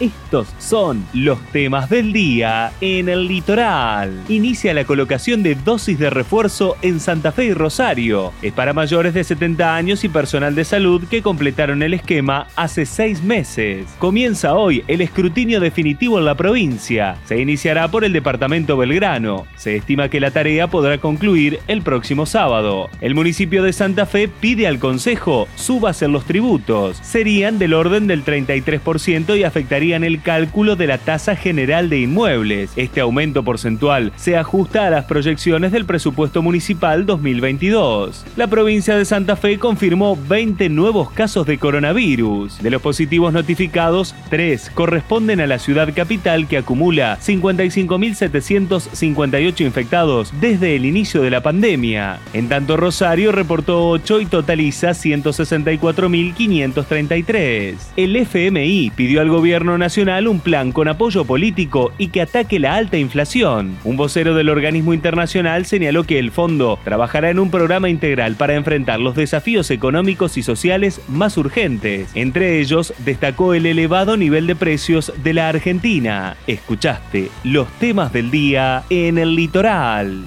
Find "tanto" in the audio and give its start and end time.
52.48-52.76